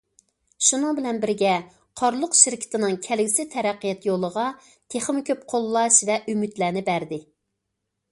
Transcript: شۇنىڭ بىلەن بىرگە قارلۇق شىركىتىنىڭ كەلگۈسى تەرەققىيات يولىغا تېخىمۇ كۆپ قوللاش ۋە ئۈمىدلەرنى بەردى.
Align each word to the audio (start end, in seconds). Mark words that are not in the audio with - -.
شۇنىڭ 0.67 0.95
بىلەن 0.99 1.17
بىرگە 1.25 1.49
قارلۇق 2.01 2.37
شىركىتىنىڭ 2.39 2.97
كەلگۈسى 3.07 3.45
تەرەققىيات 3.51 4.07
يولىغا 4.09 4.47
تېخىمۇ 4.95 5.23
كۆپ 5.29 5.45
قوللاش 5.53 6.01
ۋە 6.11 6.17
ئۈمىدلەرنى 6.33 6.83
بەردى. 6.89 7.21